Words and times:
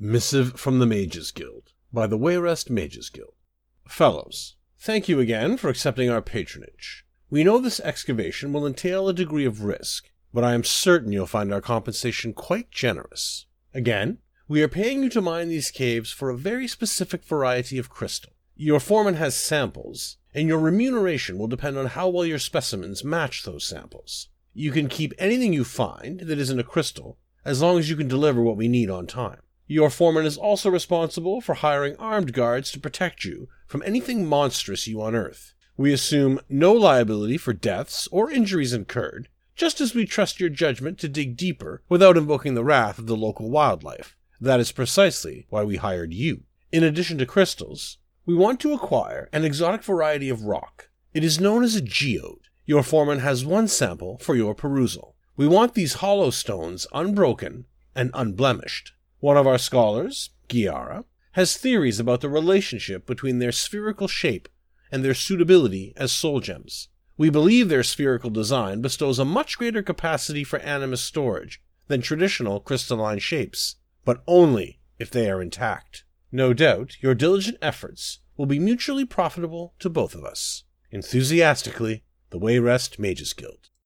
Missive 0.00 0.52
from 0.52 0.78
the 0.78 0.86
Mages 0.86 1.32
Guild 1.32 1.72
by 1.92 2.06
the 2.06 2.16
Wayrest 2.16 2.70
Mages 2.70 3.10
Guild. 3.10 3.34
Fellows, 3.88 4.54
thank 4.78 5.08
you 5.08 5.18
again 5.18 5.56
for 5.56 5.68
accepting 5.68 6.08
our 6.08 6.22
patronage. 6.22 7.04
We 7.30 7.42
know 7.42 7.58
this 7.58 7.80
excavation 7.80 8.52
will 8.52 8.64
entail 8.64 9.08
a 9.08 9.12
degree 9.12 9.44
of 9.44 9.64
risk, 9.64 10.08
but 10.32 10.44
I 10.44 10.54
am 10.54 10.62
certain 10.62 11.10
you'll 11.10 11.26
find 11.26 11.52
our 11.52 11.60
compensation 11.60 12.32
quite 12.32 12.70
generous. 12.70 13.46
Again, 13.74 14.18
we 14.46 14.62
are 14.62 14.68
paying 14.68 15.02
you 15.02 15.08
to 15.10 15.20
mine 15.20 15.48
these 15.48 15.72
caves 15.72 16.12
for 16.12 16.30
a 16.30 16.36
very 16.36 16.68
specific 16.68 17.24
variety 17.24 17.76
of 17.76 17.90
crystal. 17.90 18.34
Your 18.54 18.78
foreman 18.78 19.14
has 19.14 19.34
samples, 19.34 20.18
and 20.32 20.46
your 20.46 20.60
remuneration 20.60 21.38
will 21.38 21.48
depend 21.48 21.76
on 21.76 21.86
how 21.86 22.08
well 22.08 22.24
your 22.24 22.38
specimens 22.38 23.02
match 23.02 23.42
those 23.42 23.66
samples. 23.66 24.28
You 24.54 24.70
can 24.70 24.88
keep 24.88 25.12
anything 25.18 25.52
you 25.52 25.64
find 25.64 26.20
that 26.20 26.38
isn't 26.38 26.60
a 26.60 26.62
crystal, 26.62 27.18
as 27.44 27.60
long 27.60 27.80
as 27.80 27.90
you 27.90 27.96
can 27.96 28.06
deliver 28.06 28.40
what 28.40 28.56
we 28.56 28.68
need 28.68 28.90
on 28.90 29.08
time. 29.08 29.40
Your 29.70 29.90
foreman 29.90 30.24
is 30.24 30.38
also 30.38 30.70
responsible 30.70 31.42
for 31.42 31.54
hiring 31.54 31.94
armed 31.96 32.32
guards 32.32 32.70
to 32.72 32.80
protect 32.80 33.26
you 33.26 33.48
from 33.66 33.82
anything 33.84 34.24
monstrous 34.24 34.86
you 34.86 35.02
unearth. 35.02 35.52
We 35.76 35.92
assume 35.92 36.40
no 36.48 36.72
liability 36.72 37.36
for 37.36 37.52
deaths 37.52 38.08
or 38.10 38.30
injuries 38.30 38.72
incurred, 38.72 39.28
just 39.54 39.82
as 39.82 39.94
we 39.94 40.06
trust 40.06 40.40
your 40.40 40.48
judgment 40.48 40.98
to 41.00 41.08
dig 41.08 41.36
deeper 41.36 41.82
without 41.86 42.16
invoking 42.16 42.54
the 42.54 42.64
wrath 42.64 42.98
of 42.98 43.06
the 43.06 43.16
local 43.16 43.50
wildlife. 43.50 44.16
That 44.40 44.58
is 44.58 44.72
precisely 44.72 45.46
why 45.50 45.64
we 45.64 45.76
hired 45.76 46.14
you. 46.14 46.44
In 46.72 46.82
addition 46.82 47.18
to 47.18 47.26
crystals, 47.26 47.98
we 48.24 48.34
want 48.34 48.60
to 48.60 48.72
acquire 48.72 49.28
an 49.34 49.44
exotic 49.44 49.84
variety 49.84 50.30
of 50.30 50.44
rock. 50.44 50.88
It 51.12 51.22
is 51.22 51.40
known 51.40 51.62
as 51.62 51.76
a 51.76 51.82
geode. 51.82 52.48
Your 52.64 52.82
foreman 52.82 53.18
has 53.18 53.44
one 53.44 53.68
sample 53.68 54.16
for 54.18 54.34
your 54.34 54.54
perusal. 54.54 55.14
We 55.36 55.46
want 55.46 55.74
these 55.74 55.94
hollow 55.94 56.30
stones 56.30 56.86
unbroken 56.94 57.66
and 57.94 58.10
unblemished. 58.14 58.92
One 59.20 59.36
of 59.36 59.46
our 59.46 59.58
scholars, 59.58 60.30
Giara, 60.48 61.04
has 61.32 61.56
theories 61.56 61.98
about 61.98 62.20
the 62.20 62.28
relationship 62.28 63.04
between 63.04 63.38
their 63.38 63.52
spherical 63.52 64.06
shape 64.06 64.48
and 64.92 65.04
their 65.04 65.14
suitability 65.14 65.92
as 65.96 66.12
soul 66.12 66.40
gems. 66.40 66.88
We 67.16 67.30
believe 67.30 67.68
their 67.68 67.82
spherical 67.82 68.30
design 68.30 68.80
bestows 68.80 69.18
a 69.18 69.24
much 69.24 69.58
greater 69.58 69.82
capacity 69.82 70.44
for 70.44 70.60
animus 70.60 71.00
storage 71.00 71.60
than 71.88 72.00
traditional 72.00 72.60
crystalline 72.60 73.18
shapes, 73.18 73.76
but 74.04 74.22
only 74.28 74.78
if 74.98 75.10
they 75.10 75.28
are 75.28 75.42
intact. 75.42 76.04
No 76.30 76.52
doubt 76.52 76.96
your 77.00 77.14
diligent 77.14 77.58
efforts 77.60 78.20
will 78.36 78.46
be 78.46 78.60
mutually 78.60 79.04
profitable 79.04 79.74
to 79.80 79.90
both 79.90 80.14
of 80.14 80.24
us. 80.24 80.62
Enthusiastically, 80.92 82.04
the 82.30 82.38
Wayrest 82.38 82.98
Mages 82.98 83.32
Guild. 83.32 83.68